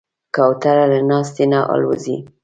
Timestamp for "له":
0.91-0.99